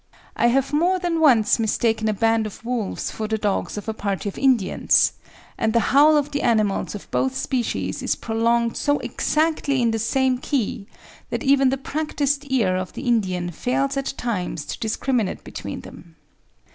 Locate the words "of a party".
3.77-4.29